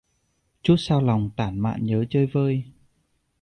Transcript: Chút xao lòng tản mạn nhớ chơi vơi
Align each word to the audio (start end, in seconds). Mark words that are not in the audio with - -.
Chút 0.63 0.75
xao 0.79 1.01
lòng 1.01 1.29
tản 1.37 1.59
mạn 1.59 1.85
nhớ 1.85 2.05
chơi 2.09 2.25
vơi 2.33 2.63